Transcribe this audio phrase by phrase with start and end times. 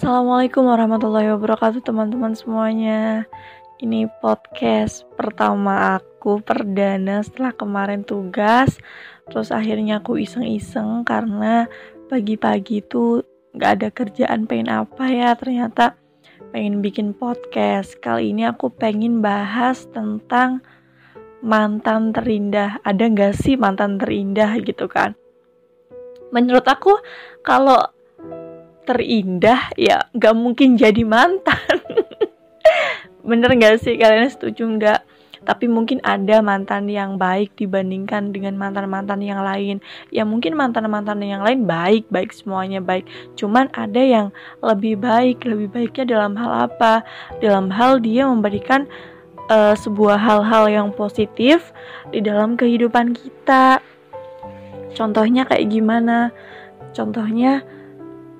[0.00, 3.28] Assalamualaikum warahmatullahi wabarakatuh teman-teman semuanya.
[3.84, 8.80] Ini podcast pertama aku perdana setelah kemarin tugas.
[9.28, 11.68] Terus akhirnya aku iseng-iseng karena
[12.08, 13.20] pagi-pagi itu
[13.52, 15.36] gak ada kerjaan pengen apa ya?
[15.36, 16.00] Ternyata
[16.48, 17.92] pengen bikin podcast.
[18.00, 20.64] Kali ini aku pengen bahas tentang
[21.44, 22.80] mantan terindah.
[22.88, 25.12] Ada gak sih mantan terindah gitu kan?
[26.32, 26.96] Menurut aku
[27.44, 27.99] kalau
[28.88, 31.80] terindah ya gak mungkin jadi mantan.
[33.28, 34.00] Bener gak sih?
[34.00, 35.00] Kalian setuju nggak?
[35.40, 39.80] Tapi mungkin ada mantan yang baik dibandingkan dengan mantan-mantan yang lain.
[40.12, 43.08] Ya mungkin mantan-mantan yang lain baik baik semuanya baik.
[43.40, 44.26] Cuman ada yang
[44.60, 47.00] lebih baik lebih baiknya dalam hal apa?
[47.40, 48.84] Dalam hal dia memberikan
[49.48, 51.72] uh, sebuah hal-hal yang positif
[52.12, 53.80] di dalam kehidupan kita.
[54.92, 56.36] Contohnya kayak gimana?
[56.92, 57.64] Contohnya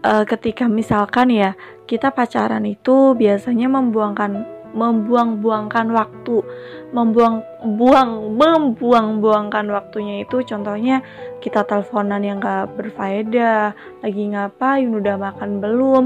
[0.05, 6.47] uh, ketika misalkan ya kita pacaran itu biasanya membuangkan membuang-buangkan waktu,
[6.95, 7.43] membuang
[7.75, 11.03] buang membuang-buangkan waktunya itu contohnya
[11.43, 16.05] kita teleponan yang gak berfaedah, lagi ngapain, udah makan belum,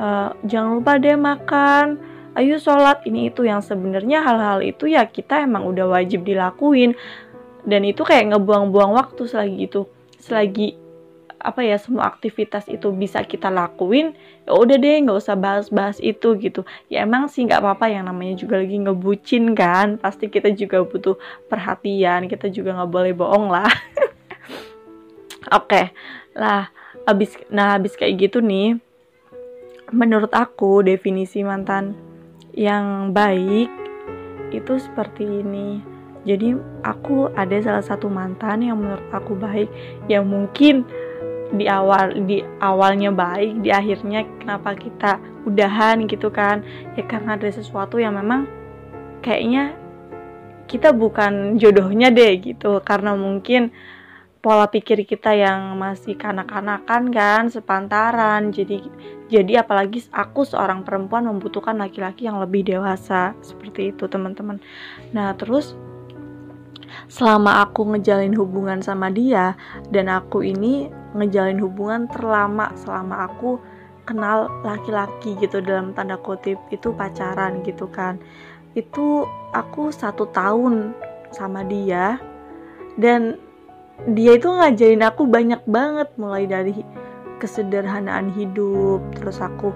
[0.00, 2.00] uh, jangan lupa deh makan,
[2.32, 3.04] ayo sholat.
[3.04, 6.96] Ini itu yang sebenarnya hal-hal itu ya kita emang udah wajib dilakuin.
[7.68, 9.84] Dan itu kayak ngebuang-buang waktu selagi itu
[10.16, 10.87] selagi
[11.38, 14.10] apa ya semua aktivitas itu bisa kita lakuin
[14.42, 18.34] ya udah deh nggak usah bahas-bahas itu gitu ya emang sih nggak apa-apa yang namanya
[18.34, 21.14] juga lagi ngebucin kan pasti kita juga butuh
[21.46, 23.70] perhatian kita juga nggak boleh bohong lah
[25.54, 25.94] oke okay.
[26.34, 26.74] lah
[27.06, 28.74] abis nah abis kayak gitu nih
[29.94, 31.94] menurut aku definisi mantan
[32.50, 33.70] yang baik
[34.50, 35.78] itu seperti ini
[36.26, 39.70] jadi aku ada salah satu mantan yang menurut aku baik
[40.10, 40.82] yang mungkin
[41.48, 45.16] di awal di awalnya baik di akhirnya kenapa kita
[45.48, 46.60] udahan gitu kan?
[46.94, 48.44] Ya karena ada sesuatu yang memang
[49.24, 49.72] kayaknya
[50.68, 52.84] kita bukan jodohnya deh gitu.
[52.84, 53.72] Karena mungkin
[54.44, 58.52] pola pikir kita yang masih kanak-kanakan kan sepantaran.
[58.52, 58.84] Jadi
[59.32, 63.32] jadi apalagi aku seorang perempuan membutuhkan laki-laki yang lebih dewasa.
[63.40, 64.60] Seperti itu teman-teman.
[65.16, 65.72] Nah terus
[67.08, 69.56] selama aku ngejalin hubungan sama dia
[69.92, 73.60] dan aku ini ngejalin hubungan terlama selama aku
[74.08, 78.16] kenal laki-laki gitu dalam tanda kutip itu pacaran gitu kan.
[78.72, 80.96] Itu aku satu tahun
[81.32, 82.16] sama dia
[82.96, 83.36] dan
[84.08, 86.72] dia itu ngajarin aku banyak banget mulai dari
[87.42, 89.74] kesederhanaan hidup terus aku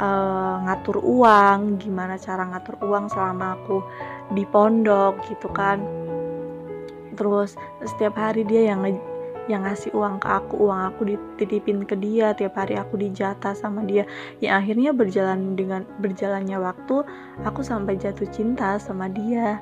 [0.00, 3.84] uh, ngatur uang gimana cara ngatur uang selama aku
[4.32, 5.84] di pondok gitu kan.
[7.14, 7.54] Terus
[7.84, 8.80] setiap hari dia yang
[9.50, 13.82] yang ngasih uang ke aku uang aku dititipin ke dia tiap hari aku dijatah sama
[13.82, 14.06] dia.
[14.38, 17.02] Yang akhirnya berjalan dengan berjalannya waktu
[17.42, 19.58] aku sampai jatuh cinta sama dia.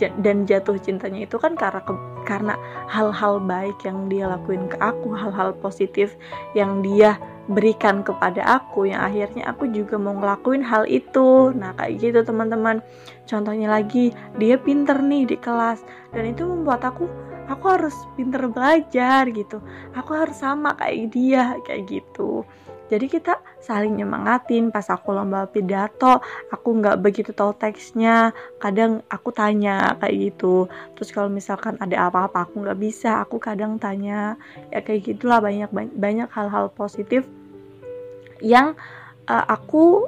[0.00, 1.84] Dan jatuh cintanya itu kan karena
[2.24, 2.56] karena
[2.88, 6.16] hal-hal baik yang dia lakuin ke aku hal-hal positif
[6.56, 11.52] yang dia berikan kepada aku yang akhirnya aku juga mau ngelakuin hal itu.
[11.52, 12.80] Nah kayak gitu teman-teman.
[13.28, 15.84] Contohnya lagi dia pinter nih di kelas
[16.16, 17.04] dan itu membuat aku
[17.48, 19.60] aku harus pinter belajar gitu.
[19.96, 22.44] Aku harus sama kayak dia kayak gitu.
[22.92, 24.68] Jadi kita saling nyemangatin.
[24.68, 26.20] Pas aku lomba pidato
[26.52, 28.36] aku nggak begitu tahu teksnya.
[28.60, 30.68] Kadang aku tanya kayak gitu.
[30.96, 33.24] Terus kalau misalkan ada apa-apa aku nggak bisa.
[33.24, 34.36] Aku kadang tanya
[34.68, 37.24] ya kayak gitulah banyak banyak hal-hal positif
[38.44, 38.76] yang
[39.30, 40.04] uh, aku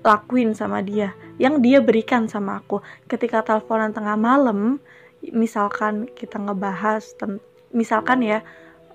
[0.00, 2.80] lakuin sama dia yang dia berikan sama aku.
[3.06, 4.80] Ketika teleponan tengah malam
[5.22, 7.14] misalkan kita ngebahas
[7.74, 8.40] misalkan ya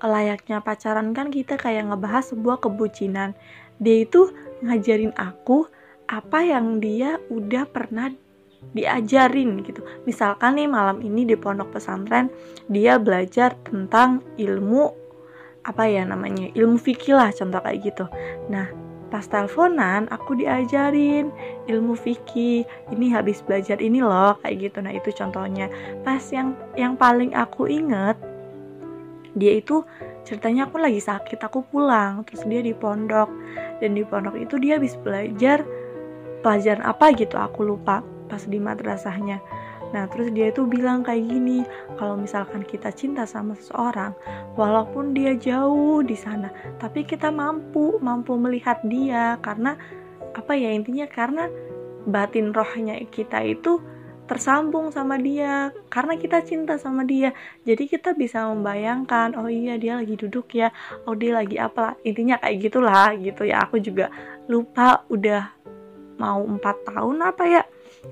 [0.03, 3.31] layaknya pacaran kan kita kayak ngebahas sebuah kebucinan.
[3.79, 4.31] Dia itu
[4.63, 5.67] ngajarin aku
[6.11, 8.11] apa yang dia udah pernah
[8.71, 9.83] diajarin gitu.
[10.07, 12.31] Misalkan nih malam ini di pondok pesantren
[12.67, 14.91] dia belajar tentang ilmu
[15.63, 18.05] apa ya namanya ilmu fikih lah contoh kayak gitu.
[18.51, 18.67] Nah
[19.13, 21.29] pas teleponan aku diajarin
[21.69, 22.65] ilmu fikih.
[22.89, 24.81] Ini habis belajar ini loh kayak gitu.
[24.81, 25.69] Nah itu contohnya.
[26.01, 28.17] Pas yang yang paling aku inget
[29.37, 29.85] dia itu
[30.25, 32.25] ceritanya aku lagi sakit aku pulang.
[32.25, 33.29] Terus dia di pondok.
[33.77, 35.61] Dan di pondok itu dia habis belajar
[36.41, 38.01] pelajaran apa gitu aku lupa.
[38.25, 39.37] Pas di madrasahnya
[39.93, 41.61] Nah, terus dia itu bilang kayak gini,
[42.01, 44.17] kalau misalkan kita cinta sama seseorang,
[44.57, 46.49] walaupun dia jauh di sana,
[46.81, 49.37] tapi kita mampu mampu melihat dia.
[49.39, 49.77] Karena
[50.33, 51.05] apa ya intinya?
[51.05, 51.45] Karena
[52.09, 53.79] batin rohnya kita itu
[54.23, 57.35] tersambung sama dia karena kita cinta sama dia.
[57.67, 60.71] Jadi kita bisa membayangkan oh iya dia lagi duduk ya
[61.05, 61.99] oh dia lagi apa.
[62.07, 63.67] Intinya kayak gitulah gitu ya.
[63.67, 64.09] Aku juga
[64.47, 65.51] lupa udah
[66.17, 67.63] mau empat tahun apa ya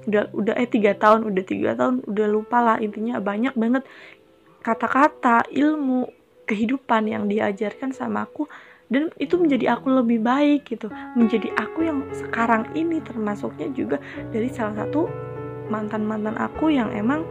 [0.07, 2.77] udah udah eh tiga tahun udah tiga tahun udah lupa lah.
[2.79, 3.83] Intinya banyak banget
[4.61, 6.09] kata-kata ilmu
[6.47, 8.47] kehidupan yang diajarkan sama aku.
[8.91, 10.91] Dan itu menjadi aku lebih baik gitu.
[11.15, 13.97] Menjadi aku yang sekarang ini termasuknya juga
[14.35, 15.07] dari salah satu
[15.71, 17.23] mantan-mantan aku yang emang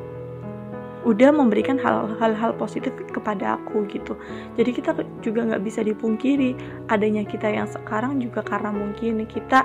[1.04, 4.16] udah memberikan hal-hal positif kepada aku gitu.
[4.56, 4.92] Jadi kita
[5.24, 6.56] juga nggak bisa dipungkiri
[6.92, 9.64] adanya kita yang sekarang juga karena mungkin kita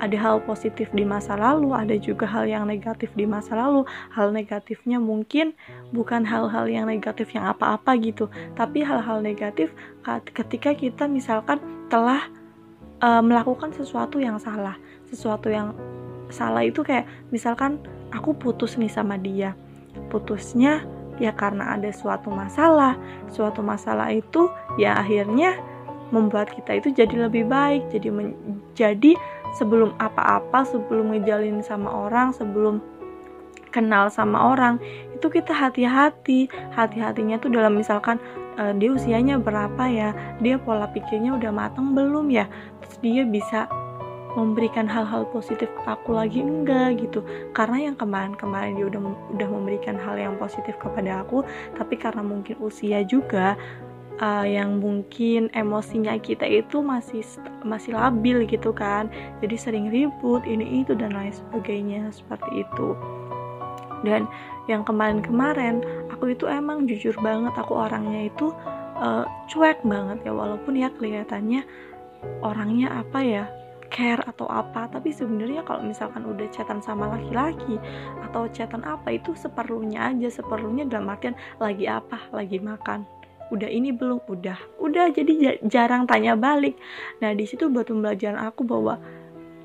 [0.00, 3.84] ada hal positif di masa lalu, ada juga hal yang negatif di masa lalu.
[4.16, 5.52] Hal negatifnya mungkin
[5.92, 9.70] bukan hal-hal yang negatif yang apa-apa gitu, tapi hal-hal negatif
[10.32, 11.60] ketika kita misalkan
[11.92, 12.24] telah
[13.04, 14.80] uh, melakukan sesuatu yang salah.
[15.12, 15.76] Sesuatu yang
[16.32, 17.76] salah itu kayak misalkan
[18.16, 19.52] aku putus nih sama dia.
[20.08, 20.80] Putusnya
[21.20, 22.96] ya karena ada suatu masalah.
[23.28, 24.48] Suatu masalah itu
[24.80, 25.60] ya akhirnya
[26.10, 29.14] membuat kita itu jadi lebih baik, jadi menjadi
[29.56, 32.78] sebelum apa-apa sebelum ngejalin sama orang sebelum
[33.70, 34.82] kenal sama orang
[35.14, 36.50] itu kita hati-hati.
[36.74, 38.18] Hati-hatinya tuh dalam misalkan
[38.58, 40.10] uh, dia usianya berapa ya
[40.42, 42.50] dia pola pikirnya udah matang belum ya
[42.82, 43.70] terus dia bisa
[44.38, 47.26] memberikan hal-hal positif ke aku lagi enggak gitu.
[47.50, 49.02] Karena yang kemarin-kemarin dia udah
[49.34, 51.42] udah memberikan hal yang positif kepada aku
[51.74, 53.58] tapi karena mungkin usia juga
[54.20, 57.24] uh, yang mungkin emosinya kita itu masih
[57.64, 59.08] masih labil gitu kan.
[59.40, 62.94] Jadi sering ribut ini itu dan lain sebagainya seperti itu.
[64.04, 64.28] Dan
[64.68, 68.52] yang kemarin-kemarin aku itu emang jujur banget aku orangnya itu
[68.96, 71.64] uh, cuek banget ya walaupun ya kelihatannya
[72.40, 73.44] orangnya apa ya
[73.90, 74.88] care atau apa.
[74.88, 77.76] Tapi sebenarnya kalau misalkan udah chatan sama laki-laki
[78.24, 83.19] atau chatan apa itu seperlunya aja seperlunya dalam artian lagi apa lagi makan
[83.50, 84.24] udah ini belum.
[84.26, 84.58] Udah.
[84.78, 86.78] Udah jadi jarang tanya balik.
[87.22, 88.96] Nah di situ buat pembelajaran aku bahwa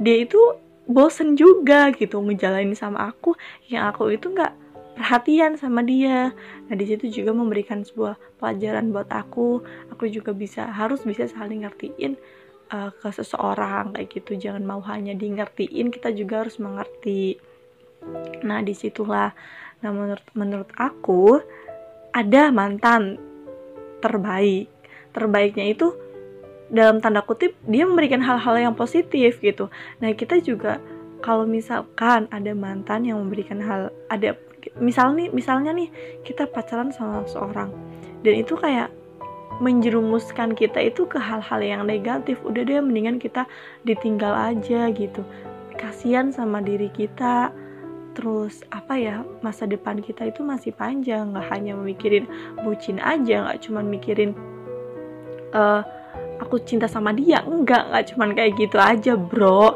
[0.01, 0.37] dia itu
[0.85, 3.33] bosen juga gitu ngejalanin sama aku.
[3.69, 4.53] Yang aku itu nggak
[4.95, 6.31] perhatian sama dia.
[6.67, 9.61] Nah di situ juga memberikan sebuah pelajaran buat aku.
[9.93, 12.17] Aku juga bisa harus bisa saling ngertiin
[12.71, 14.39] uh, ke seseorang kayak gitu.
[14.39, 17.37] Jangan mau hanya di ngertiin kita juga harus mengerti.
[18.45, 19.35] Nah di situlah.
[19.83, 21.37] Nah menurut menurut aku
[22.15, 23.19] ada mantan
[24.05, 24.69] terbaik.
[25.09, 25.95] Terbaiknya itu
[26.69, 29.69] dalam tanda kutip dia memberikan hal-hal yang positif gitu.
[30.01, 30.81] Nah kita juga
[31.25, 34.37] kalau misalkan ada mantan yang memberikan hal ada
[34.81, 35.89] misal nih misalnya nih
[36.25, 37.69] kita pacaran sama seorang
[38.25, 38.89] dan itu kayak
[39.61, 43.47] menjerumuskan kita itu ke hal-hal yang negatif udah deh mendingan kita
[43.87, 45.23] ditinggal aja gitu.
[45.79, 47.55] Kasihan sama diri kita
[48.15, 52.25] terus apa ya masa depan kita itu masih panjang nggak hanya memikirin
[52.63, 54.31] bucin aja nggak cuma mikirin
[55.51, 55.83] uh,
[56.39, 59.75] aku cinta sama dia enggak nggak cuman kayak gitu aja bro.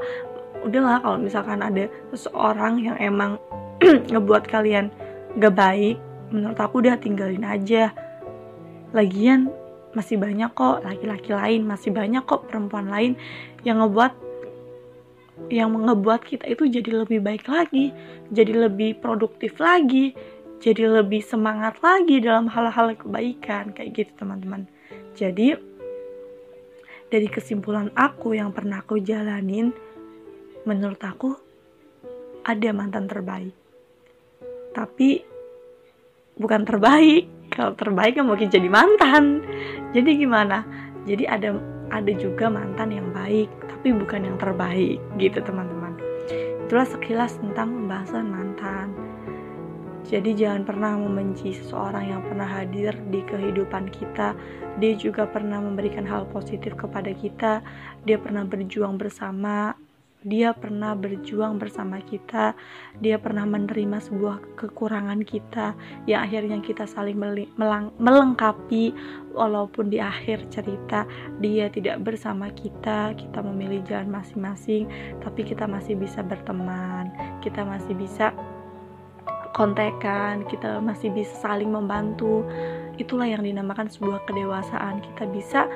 [0.60, 3.40] Udahlah kalau misalkan ada seseorang yang emang
[4.12, 4.92] ngebuat kalian
[5.40, 5.96] gak baik
[6.36, 7.96] menurut aku udah tinggalin aja.
[8.92, 9.48] Lagian
[9.96, 13.18] masih banyak kok laki-laki lain masih banyak kok perempuan lain
[13.66, 14.29] yang ngebuat
[15.48, 17.96] yang ngebuat kita itu jadi lebih baik lagi,
[18.30, 20.12] jadi lebih produktif lagi,
[20.60, 24.68] jadi lebih semangat lagi dalam hal-hal kebaikan kayak gitu teman-teman.
[25.16, 25.56] Jadi
[27.10, 29.72] dari kesimpulan aku yang pernah aku jalanin,
[30.68, 31.34] menurut aku
[32.44, 33.56] ada mantan terbaik.
[34.76, 35.24] Tapi
[36.38, 37.26] bukan terbaik.
[37.50, 39.42] Kalau terbaik kan mungkin jadi mantan.
[39.92, 40.62] Jadi gimana?
[41.10, 41.58] Jadi ada
[41.90, 45.96] ada juga mantan yang baik tapi bukan yang terbaik gitu teman-teman
[46.68, 48.92] itulah sekilas tentang pembahasan mantan
[50.10, 54.34] jadi jangan pernah membenci seseorang yang pernah hadir di kehidupan kita.
[54.82, 57.62] Dia juga pernah memberikan hal positif kepada kita.
[58.10, 59.78] Dia pernah berjuang bersama
[60.20, 62.52] dia pernah berjuang bersama kita,
[63.00, 65.72] dia pernah menerima sebuah kekurangan kita
[66.12, 67.16] yang akhirnya kita saling
[67.96, 68.92] melengkapi
[69.32, 71.08] walaupun di akhir cerita
[71.40, 74.92] dia tidak bersama kita, kita memilih jalan masing-masing,
[75.24, 77.08] tapi kita masih bisa berteman,
[77.40, 78.36] kita masih bisa
[79.56, 82.44] kontekan, kita masih bisa saling membantu.
[83.00, 85.00] Itulah yang dinamakan sebuah kedewasaan.
[85.00, 85.68] Kita bisa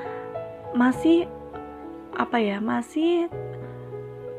[0.75, 1.27] masih
[2.19, 3.31] apa ya, masih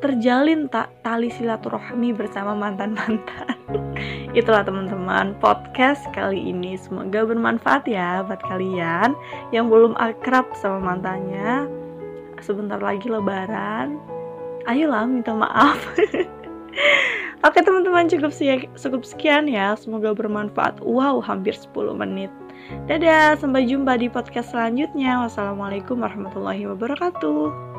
[0.05, 3.57] terjalin tak tali silaturahmi bersama mantan-mantan.
[4.39, 6.77] Itulah teman-teman podcast kali ini.
[6.77, 9.17] Semoga bermanfaat ya buat kalian
[9.57, 11.65] yang belum akrab sama mantannya.
[12.45, 13.97] Sebentar lagi lebaran.
[14.69, 15.81] Ayolah minta maaf.
[17.49, 18.33] Oke teman-teman cukup,
[18.73, 22.33] cukup sekian ya Semoga bermanfaat Wow hampir 10 menit
[22.89, 27.74] Dadah sampai jumpa di podcast selanjutnya Wassalamualaikum warahmatullahi wabarakatuh